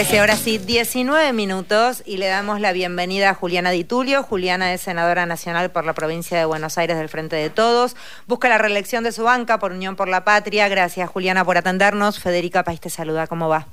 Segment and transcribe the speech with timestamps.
[0.00, 4.22] 13 horas y 19 minutos y le damos la bienvenida a Juliana Di Tulio.
[4.22, 7.96] Juliana es senadora nacional por la provincia de Buenos Aires del Frente de Todos.
[8.26, 10.70] Busca la reelección de su banca por Unión por la Patria.
[10.70, 12.18] Gracias Juliana por atendernos.
[12.18, 13.26] Federica País te saluda.
[13.26, 13.66] ¿Cómo va?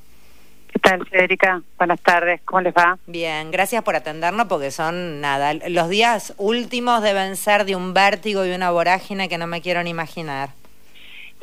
[0.67, 1.61] ¿Qué tal, Federica?
[1.77, 2.99] Buenas tardes, ¿cómo les va?
[3.07, 5.53] Bien, gracias por atendernos porque son nada.
[5.53, 9.81] Los días últimos deben ser de un vértigo y una vorágine que no me quiero
[9.81, 10.49] ni imaginar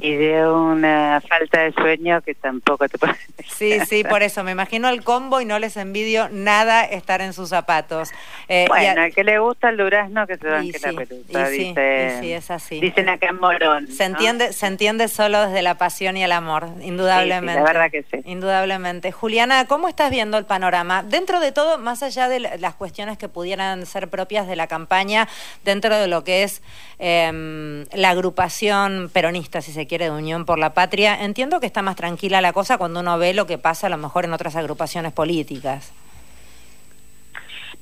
[0.04, 3.16] y de una falta de sueño que tampoco te puedes
[3.48, 7.32] Sí, sí, por eso me imagino el combo y no les envidio nada estar en
[7.32, 8.10] sus zapatos.
[8.48, 12.20] Eh, bueno, al que le gusta el durazno que se banque la pelusa, sí, dicen,
[12.20, 12.80] sí, es así.
[12.80, 13.88] Dicen acá en Morón.
[13.88, 17.60] Se entiende, se entiende solo desde la pasión y el amor, indudablemente.
[17.60, 18.20] la verdad que sí.
[18.24, 19.10] Indudablemente.
[19.10, 21.02] Juliana, ¿cómo estás viendo el panorama?
[21.02, 25.28] Dentro de todo, más allá de las cuestiones que pudieran ser propias de la campaña,
[25.64, 26.62] dentro de lo que es
[26.98, 31.82] em, la agrupación peronista, si se quiere, de Unión por la Patria, entiendo que está
[31.82, 34.56] más tranquila la cosa cuando uno ve lo que pasa a lo mejor en otras
[34.56, 35.92] agrupaciones políticas.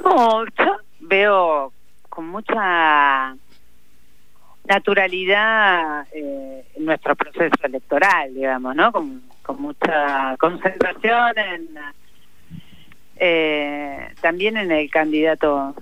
[0.05, 1.73] No, yo veo
[2.09, 3.34] con mucha
[4.64, 8.92] naturalidad eh, nuestro proceso electoral, digamos, ¿no?
[8.92, 9.23] Con,
[9.58, 11.69] mucha concentración en,
[13.17, 15.75] eh, también en el candidato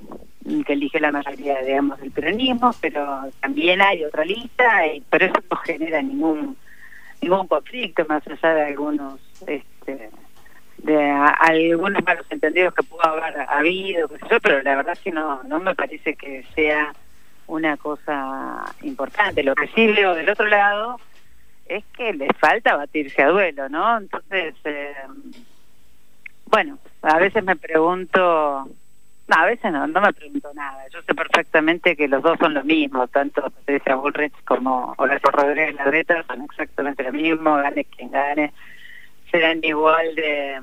[0.66, 5.34] que elige la mayoría, digamos, del peronismo, pero también hay otra lista, y por eso
[5.50, 6.56] no genera ningún
[7.20, 10.10] ningún conflicto, más allá de algunos este,
[10.78, 14.08] de algunos malos entendidos que pudo haber habido,
[14.42, 16.92] pero la verdad es que no, no me parece que sea
[17.46, 19.42] una cosa importante.
[19.42, 20.98] Lo que sí veo del otro lado
[21.66, 23.98] es que les falta batirse a duelo, ¿no?
[23.98, 24.94] Entonces, eh,
[26.46, 28.68] bueno, a veces me pregunto
[29.30, 30.84] no, a veces no, no me pregunto nada.
[30.92, 35.76] Yo sé perfectamente que los dos son lo mismo, tanto Patricia Bullrich como Horacio Rodríguez
[35.76, 38.52] Larreta son exactamente lo mismo, gane quien gane,
[39.30, 40.60] serán igual de,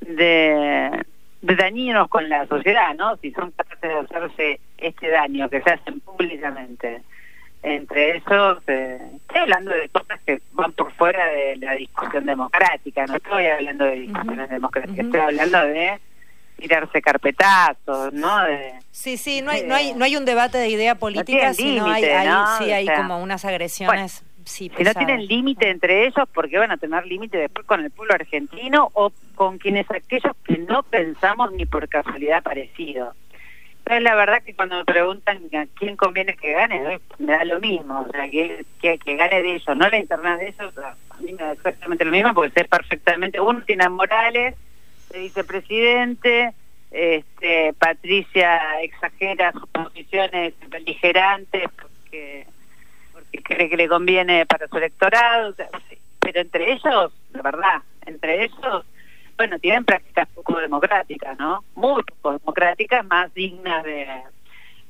[0.00, 1.04] de,
[1.42, 3.16] dañinos con la sociedad, ¿no?
[3.18, 7.02] Si son capaces de hacerse este daño que se hacen públicamente.
[7.62, 13.06] Entre esos, eh, estoy hablando de cosas que van por fuera de la discusión democrática,
[13.06, 15.98] no estoy hablando de discusiones democráticas, estoy hablando de
[16.56, 18.38] tirarse carpetazos, ¿no?
[18.90, 22.04] sí, sí, no hay, no hay, no hay un debate de idea política, sino hay,
[22.04, 22.28] hay,
[22.58, 24.24] sí, hay como unas agresiones.
[24.44, 27.90] sí, si no tienen límite entre ellos, porque van a tener límite después con el
[27.90, 33.14] pueblo argentino o con quienes aquellos que no pensamos ni por casualidad parecido.
[33.84, 37.60] Pero la verdad que cuando me preguntan a quién conviene que gane, me da lo
[37.60, 41.32] mismo, o sea, que, que, gane de ellos, no la internet de ellos, a mí
[41.32, 44.54] me da exactamente lo mismo, porque sé perfectamente, uno tiene Morales,
[45.12, 46.54] vicepresidente,
[46.90, 52.46] este, Patricia exagera sus posiciones beligerantes porque,
[53.12, 55.54] porque cree que le conviene para su electorado,
[56.20, 58.84] pero entre ellos, la verdad, entre ellos,
[59.36, 61.64] bueno, tienen prácticas poco democráticas, ¿no?
[61.74, 64.06] Muy poco democráticas, más dignas de,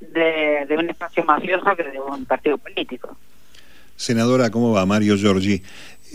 [0.01, 3.17] de, de un espacio mafioso que de un partido político.
[3.97, 4.85] Senadora, ¿cómo va?
[4.85, 5.63] Mario Giorgi.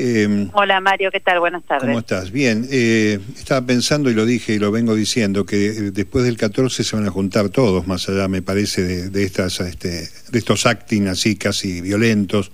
[0.02, 1.42] Em, Hola Mario, ¿qué tal?
[1.42, 1.86] Buenas tardes.
[1.86, 2.32] ¿Cómo estás?
[2.32, 6.38] Bien, eh, estaba pensando y lo dije y lo vengo diciendo que eh, después del
[6.38, 10.66] 14 se van a juntar todos, más allá me parece de, estas, este, de estos
[10.66, 12.50] acting así casi violentos,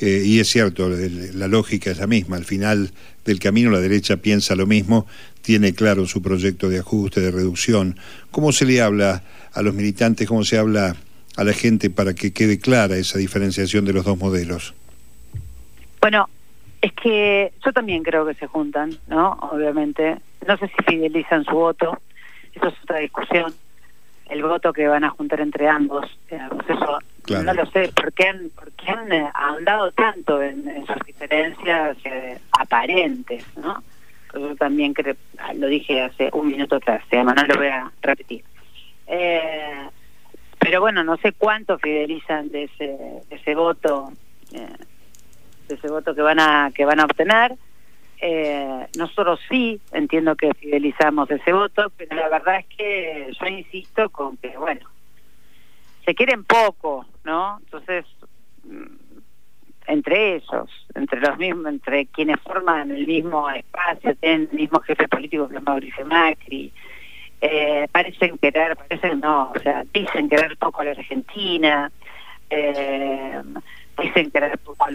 [0.00, 2.90] eh, y es cierto, la lógica es la misma, al final
[3.26, 5.06] del camino la derecha piensa lo mismo,
[5.42, 7.98] tiene claro su proyecto de ajuste, de reducción.
[8.30, 10.96] ¿Cómo se le habla a los militantes, cómo se habla
[11.36, 14.72] a la gente para que quede clara esa diferenciación de los dos modelos?
[16.00, 16.26] Bueno,
[16.86, 19.32] es que yo también creo que se juntan, ¿no?
[19.52, 20.18] Obviamente.
[20.46, 21.98] No sé si fidelizan su voto,
[22.54, 23.52] eso es otra discusión.
[24.28, 26.98] El voto que van a juntar entre ambos, eso
[27.42, 27.90] no lo sé.
[27.94, 33.82] ¿Por qué han, por qué han eh, ahondado tanto en, sus diferencias eh, aparentes, ¿no?
[34.32, 38.44] Yo también creo, ah, lo dije hace un minuto atrás, no lo voy a repetir.
[39.06, 39.88] Eh,
[40.58, 42.86] pero bueno, no sé cuánto fidelizan de ese,
[43.28, 44.12] de ese voto.
[44.52, 44.68] Eh,
[45.68, 47.54] de ese voto que van a que van a obtener.
[48.18, 54.08] Eh, nosotros sí entiendo que fidelizamos ese voto, pero la verdad es que yo insisto
[54.08, 54.88] con que, bueno,
[56.04, 57.58] se quieren poco, ¿no?
[57.60, 58.06] Entonces,
[58.64, 59.06] mm,
[59.88, 65.08] entre ellos, entre los mismos, entre quienes forman el mismo espacio, tienen el mismo jefe
[65.08, 66.72] político que Mauricio Macri,
[67.40, 71.90] eh, parecen querer, parecen no, o sea, dicen querer poco a la Argentina,
[72.48, 73.42] eh,
[74.02, 74.52] dicen que era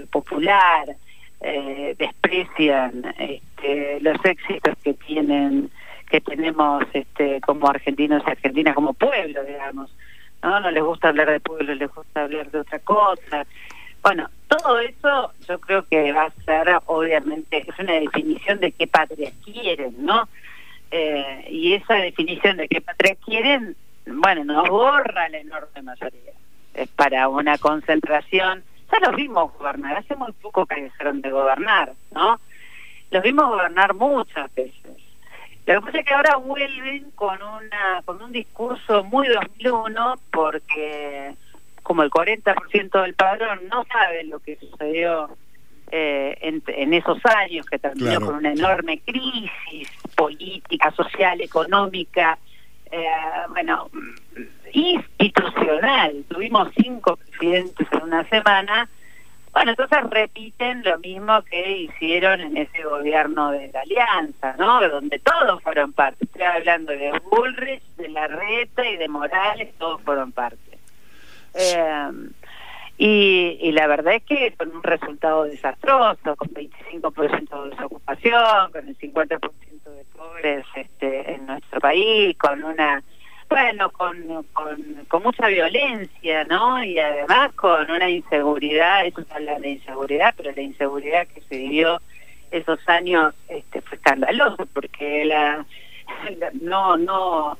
[0.09, 0.95] popular,
[1.41, 5.71] eh, desprecian este, los éxitos que tienen
[6.09, 9.95] que tenemos este, como argentinos y argentinas como pueblo, digamos.
[10.43, 10.59] ¿no?
[10.59, 13.45] no les gusta hablar de pueblo, les gusta hablar de otra cosa.
[14.03, 18.87] Bueno, todo eso yo creo que va a ser, obviamente, es una definición de qué
[18.87, 20.27] patria quieren, ¿no?
[20.91, 23.75] eh, y esa definición de qué patria quieren,
[24.05, 26.33] bueno, nos borra la enorme mayoría.
[26.73, 28.63] Es para una concentración.
[28.91, 32.39] Ya los vimos gobernar, hace muy poco que dejaron de gobernar, ¿no?
[33.09, 34.97] Los vimos gobernar muchas veces.
[35.65, 41.35] Lo que pasa es que ahora vuelven con una con un discurso muy 2001 porque
[41.83, 45.29] como el 40% del padrón no sabe lo que sucedió
[45.91, 52.37] eh, en, esos años, que terminó con una enorme crisis política, social, económica,
[52.91, 53.07] eh,
[53.49, 53.89] bueno,
[54.73, 56.23] institucional.
[56.29, 58.89] Tuvimos cinco presidentes en una semana.
[59.53, 64.87] Bueno, entonces repiten lo mismo que hicieron en ese gobierno de la Alianza, ¿no?
[64.87, 66.23] Donde todos fueron parte.
[66.23, 70.77] Estoy hablando de Bullrich, de Larreta y de Morales, todos fueron parte.
[71.53, 72.11] Eh,
[73.03, 78.95] y, la verdad es que con un resultado desastroso, con 25% de desocupación, con el
[78.95, 79.39] 50%
[79.85, 83.01] de pobres este, en nuestro país, con una,
[83.49, 84.45] bueno, con,
[85.07, 86.83] con, mucha violencia, ¿no?
[86.83, 91.99] Y además con una inseguridad, eso habla de inseguridad, pero la inseguridad que se vivió
[92.51, 95.65] esos años este, fue escandaloso, porque la
[96.61, 97.57] no, no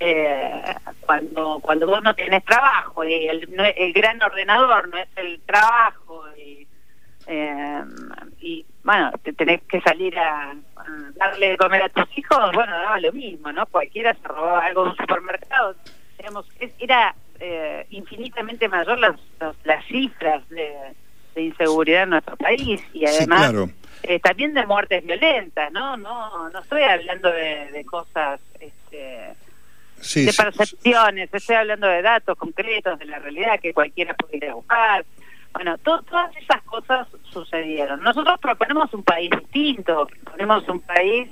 [0.00, 0.74] eh,
[1.04, 6.24] cuando cuando vos no tenés trabajo y el, el gran ordenador no es el trabajo
[6.36, 6.66] y,
[7.26, 7.82] eh,
[8.40, 10.54] y bueno, te tenés que salir a,
[11.14, 13.66] darle de comer a tus hijos, bueno, daba lo mismo, ¿no?
[13.66, 15.74] Cualquiera se robaba algo de un supermercado.
[16.16, 16.46] Digamos,
[16.78, 19.16] era eh, infinitamente mayor las,
[19.64, 20.94] las, cifras de,
[21.36, 23.54] inseguridad en nuestro país y además
[24.02, 25.96] eh, también de muertes violentas, ¿no?
[25.96, 28.40] No no estoy hablando de, de cosas...
[28.58, 29.36] este
[30.14, 35.04] de percepciones, estoy hablando de datos concretos, de la realidad que cualquiera podría buscar.
[35.52, 38.02] Bueno, todas esas cosas sucedieron.
[38.02, 41.28] Nosotros proponemos un país distinto, proponemos un país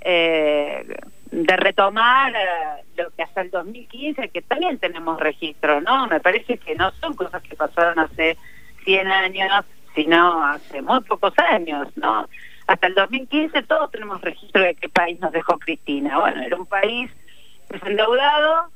[0.00, 0.86] eh,
[1.30, 6.06] de retomar eh, lo que hasta el 2015, que también tenemos registro, ¿no?
[6.06, 8.36] Me parece que no son cosas que pasaron hace
[8.84, 9.64] 100 años,
[9.94, 12.28] sino hace muy pocos años, ¿no?
[12.66, 16.18] Hasta el 2015 todos tenemos registro de qué país nos dejó Cristina.
[16.18, 17.10] Bueno, era un país
[17.68, 18.70] desendeudado,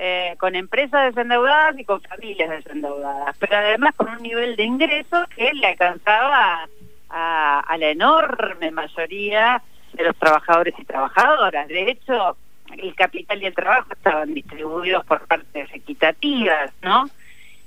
[0.00, 5.26] eh, con empresas desendeudadas y con familias desendeudadas, pero además con un nivel de ingresos
[5.34, 6.68] que le alcanzaba
[7.10, 9.60] a, la enorme mayoría
[9.92, 11.66] de los trabajadores y trabajadoras.
[11.66, 12.36] De hecho,
[12.76, 17.08] el capital y el trabajo estaban distribuidos por partes equitativas, ¿no?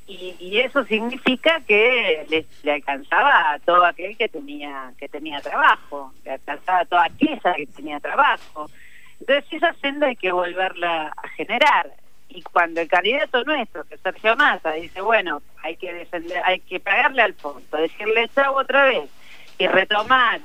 [0.07, 5.41] Y, y eso significa que le, le, alcanzaba a todo aquel que tenía que tenía
[5.41, 8.69] trabajo, le alcanzaba a toda aquella que tenía trabajo.
[9.21, 11.91] Entonces esa senda hay que volverla a generar.
[12.29, 16.79] Y cuando el candidato nuestro, que Sergio Massa, dice, bueno, hay que defender, hay que
[16.79, 19.09] pagarle al fondo, decirle chavo otra vez
[19.57, 20.41] y retomar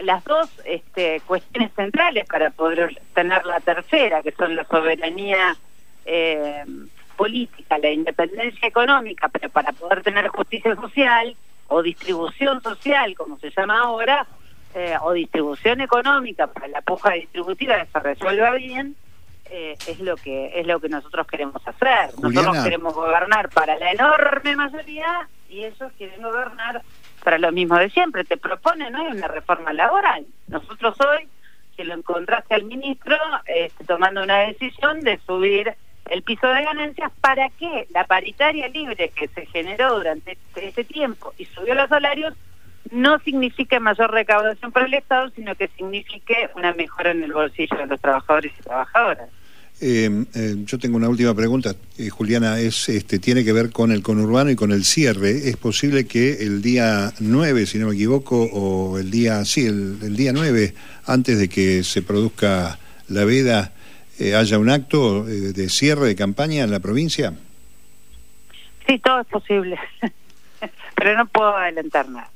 [0.00, 5.56] las dos este, cuestiones centrales para poder tener la tercera, que son la soberanía
[6.04, 6.64] eh,
[7.16, 11.36] política, la independencia económica, pero para poder tener justicia social
[11.68, 14.26] o distribución social, como se llama ahora,
[14.74, 18.94] eh, o distribución económica para la puja distributiva que se resuelva bien
[19.50, 22.10] eh, es lo que es lo que nosotros queremos hacer.
[22.20, 26.82] Nosotros queremos gobernar para la enorme mayoría y ellos quieren gobernar
[27.24, 28.22] para lo mismo de siempre.
[28.24, 30.24] Te proponen hoy una reforma laboral.
[30.46, 31.28] Nosotros hoy
[31.76, 35.74] que lo encontraste al ministro este, tomando una decisión de subir
[36.10, 41.32] el piso de ganancias para que la paritaria libre que se generó durante este tiempo
[41.38, 42.34] y subió los salarios
[42.90, 47.76] no signifique mayor recaudación para el Estado, sino que signifique una mejora en el bolsillo
[47.76, 49.28] de los trabajadores y trabajadoras.
[49.82, 53.92] Eh, eh, yo tengo una última pregunta, eh, Juliana, es este tiene que ver con
[53.92, 55.48] el conurbano y con el cierre.
[55.48, 60.16] ¿Es posible que el día 9, si no me equivoco, o el día, sí, el,
[60.16, 60.74] día 9,
[61.06, 62.78] antes de que se produzca
[63.08, 63.72] la veda,
[64.36, 67.32] haya un acto de cierre de campaña en la provincia?
[68.86, 69.78] Sí, todo es posible,
[70.94, 72.28] pero no puedo adelantar nada.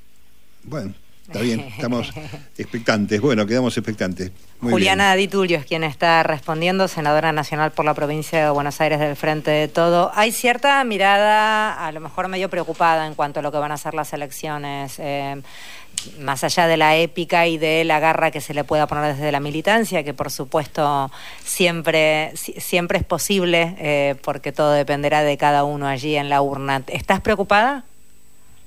[0.65, 0.95] Bueno,
[1.27, 2.13] está bien, estamos
[2.59, 3.21] expectantes.
[3.21, 4.33] Bueno, quedamos expectantes.
[4.61, 8.99] Juliana Di Tulio es quien está respondiendo, senadora nacional por la provincia de Buenos Aires
[8.99, 10.11] del Frente de Todo.
[10.15, 13.77] Hay cierta mirada, a lo mejor medio preocupada en cuanto a lo que van a
[13.77, 14.95] ser las elecciones.
[14.99, 15.43] Eh,
[16.19, 19.31] más allá de la épica y de la garra que se le pueda poner desde
[19.33, 21.11] la militancia, que por supuesto
[21.45, 26.83] siempre, siempre es posible, eh, porque todo dependerá de cada uno allí en la urna.
[26.89, 27.85] ¿Estás preocupada?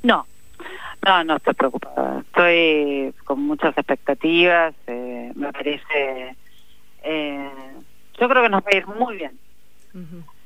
[0.03, 0.25] No,
[1.07, 2.19] no, no estoy preocupada.
[2.19, 4.75] Estoy con muchas expectativas.
[4.87, 6.35] Eh, me parece.
[7.03, 7.49] Eh,
[8.19, 9.39] yo creo que nos va a ir muy bien.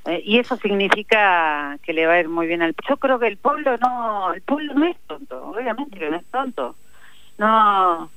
[0.05, 2.75] Eh, y eso significa que le va a ir muy bien al.
[2.87, 4.33] Yo creo que el pueblo no.
[4.33, 5.47] El pueblo no es tonto.
[5.47, 6.75] Obviamente que no es tonto.
[7.37, 8.11] No.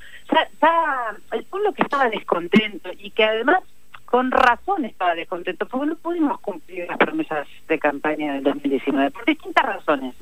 [1.33, 3.63] el pueblo que estaba descontento y que además
[4.05, 9.25] con razón estaba descontento, porque no pudimos cumplir las promesas de campaña del 2019, por
[9.25, 10.15] distintas razones.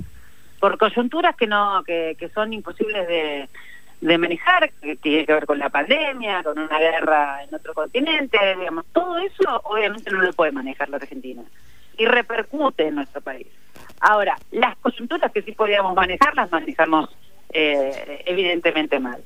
[0.62, 3.48] Por coyunturas que no que, que son imposibles de,
[4.00, 8.38] de manejar, que tiene que ver con la pandemia, con una guerra en otro continente,
[8.56, 11.42] digamos, todo eso obviamente no lo puede manejar la Argentina
[11.98, 13.48] y repercute en nuestro país.
[13.98, 17.10] Ahora, las coyunturas que sí podíamos manejar las manejamos
[17.52, 19.20] eh, evidentemente mal.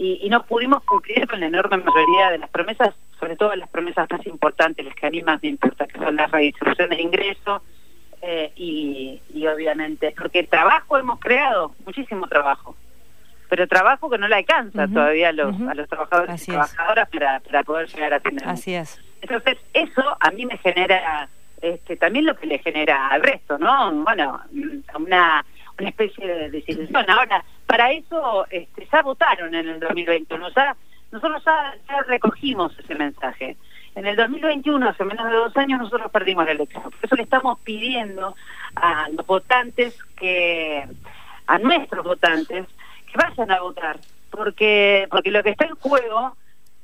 [0.00, 3.68] Y, y no pudimos cumplir con la enorme mayoría de las promesas, sobre todo las
[3.68, 7.00] promesas más importantes, las que a mí más me importan, que son la redistribución del
[7.02, 7.62] ingreso
[8.22, 12.76] eh, y, y obviamente, porque trabajo hemos creado, muchísimo trabajo
[13.48, 17.38] pero trabajo que no le alcanza todavía a los, a los trabajadores y trabajadoras para,
[17.40, 18.48] para poder llegar a tener.
[18.48, 18.98] Así es.
[19.20, 21.28] Entonces, eso a mí me genera
[21.62, 23.92] este, también lo que le genera al resto, ¿no?
[24.04, 24.40] Bueno,
[24.98, 25.44] una,
[25.78, 27.08] una especie de desilusión.
[27.08, 30.76] Ahora, para eso este, ya votaron en el 2021, ya,
[31.12, 31.74] nosotros ya,
[32.08, 33.56] recogimos ese mensaje.
[33.94, 36.82] En el 2021, hace menos de dos años, nosotros perdimos la elección.
[36.82, 38.34] Por eso le estamos pidiendo
[38.74, 40.86] a los votantes que,
[41.46, 42.66] a nuestros votantes,
[43.10, 43.98] que vayan a votar,
[44.30, 46.34] porque porque lo que está en juego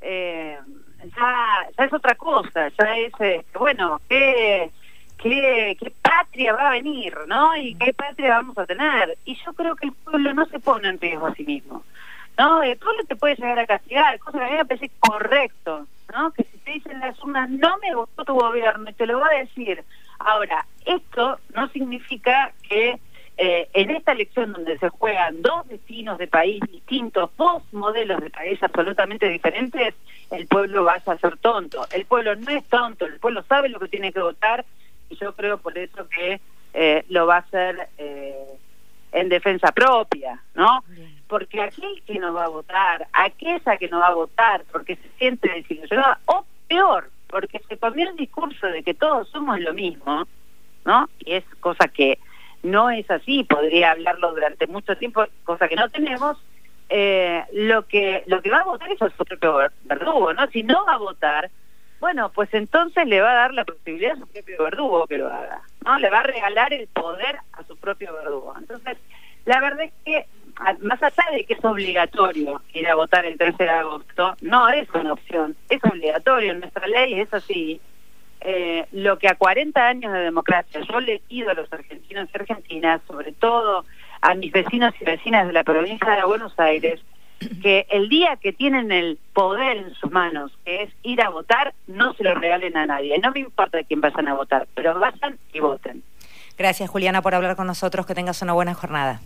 [0.02, 0.58] eh,
[1.16, 4.70] ya, ya es otra cosa, ya es, este, bueno, ¿qué,
[5.16, 7.56] qué, patria va a venir, ¿no?
[7.56, 9.16] Y qué patria vamos a tener.
[9.24, 11.84] Y yo creo que el pueblo no se pone en riesgo a sí mismo.
[12.36, 12.62] ¿no?
[12.62, 16.32] El pueblo te puede llegar a castigar, cosa que a mí me parece correcto, ¿no?
[16.78, 19.84] Dicen las urnas, no me gustó tu gobierno, y te lo va a decir.
[20.18, 22.98] Ahora, esto no significa que
[23.36, 28.30] eh, en esta elección donde se juegan dos destinos de país distintos, dos modelos de
[28.30, 29.94] país absolutamente diferentes,
[30.30, 31.86] el pueblo va a ser tonto.
[31.92, 34.64] El pueblo no es tonto, el pueblo sabe lo que tiene que votar
[35.08, 36.40] y yo creo por eso que
[36.74, 38.34] eh, lo va a hacer eh,
[39.12, 40.84] en defensa propia, ¿no?
[41.28, 45.08] Porque aquel que no va a votar, aquella que no va a votar porque se
[45.18, 50.26] siente desilusionada, o peor, porque se comió el discurso de que todos somos lo mismo,
[50.84, 51.08] ¿no?
[51.20, 52.18] Y es cosa que
[52.62, 56.36] no es así, podría hablarlo durante mucho tiempo, cosa que no tenemos,
[56.88, 60.46] eh, lo que lo que va a votar es su propio verdugo, ¿no?
[60.48, 61.50] Si no va a votar,
[62.00, 65.26] bueno, pues entonces le va a dar la posibilidad a su propio verdugo que lo
[65.26, 65.98] haga, ¿no?
[65.98, 68.54] Le va a regalar el poder a su propio verdugo.
[68.56, 68.96] Entonces,
[69.44, 70.26] la verdad es que,
[70.80, 74.88] más allá de que es obligatorio ir a votar el 13 de agosto, no es
[74.94, 77.80] una opción, es obligatorio, en nuestra ley es así,
[78.40, 82.38] eh, lo que a 40 años de democracia yo le pido a los argentinos y
[82.38, 83.84] argentinas, sobre todo
[84.20, 87.00] a mis vecinos y vecinas de la provincia de Buenos Aires,
[87.62, 91.74] que el día que tienen el poder en sus manos, que es ir a votar,
[91.86, 93.16] no se lo regalen a nadie.
[93.18, 96.02] No me importa quién vayan a votar, pero vayan y voten.
[96.56, 98.06] Gracias, Juliana, por hablar con nosotros.
[98.06, 99.20] Que tengas una buena jornada.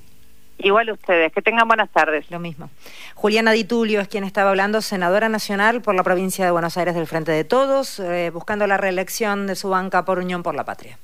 [0.58, 2.30] Igual ustedes, que tengan buenas tardes.
[2.30, 2.70] Lo mismo.
[3.14, 6.94] Juliana Di Tulio es quien estaba hablando, senadora nacional por la provincia de Buenos Aires
[6.94, 10.64] del Frente de Todos, eh, buscando la reelección de su banca por Unión por la
[10.64, 10.98] Patria.